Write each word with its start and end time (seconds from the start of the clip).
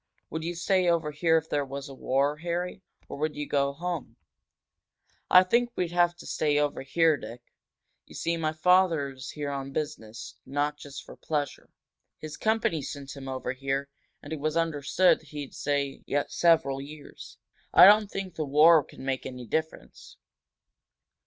"Would 0.31 0.43
you 0.43 0.55
stay 0.55 0.89
over 0.89 1.11
here 1.11 1.37
if 1.37 1.47
there 1.47 1.63
was 1.63 1.87
a 1.87 1.93
war, 1.93 2.37
Harry? 2.37 2.81
Or 3.07 3.19
would 3.19 3.35
you 3.35 3.47
go 3.47 3.71
home?" 3.71 4.17
"I 5.29 5.43
think 5.43 5.69
we'd 5.75 5.91
have 5.91 6.15
to 6.15 6.25
stay 6.25 6.57
over 6.57 6.81
here, 6.81 7.17
Dick. 7.17 7.43
You 8.07 8.15
see, 8.15 8.35
my 8.35 8.51
father 8.51 9.11
is 9.11 9.29
here 9.29 9.51
on 9.51 9.71
business, 9.73 10.37
not 10.43 10.77
just 10.77 11.03
for 11.03 11.15
pleasure. 11.15 11.69
His 12.17 12.35
company 12.35 12.81
sent 12.81 13.15
him 13.15 13.27
over 13.27 13.51
here, 13.53 13.89
and 14.23 14.33
it 14.33 14.39
was 14.39 14.57
understood 14.57 15.21
he'd 15.21 15.53
stay 15.53 16.01
several 16.29 16.81
years. 16.81 17.37
I 17.71 17.85
don't 17.85 18.09
think 18.09 18.33
the 18.33 18.43
war 18.47 18.83
could 18.83 19.01
make 19.01 19.27
any 19.27 19.45
difference." 19.45 20.17